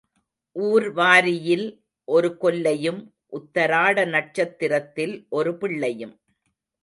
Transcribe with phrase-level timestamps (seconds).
[0.55, 1.65] ஊர் வாரியில்
[2.07, 3.01] ஒரு கொல்லையும்
[3.31, 6.15] உத்தராட நட்சத்திரத்தில் ஒரு பிள்ளையும்.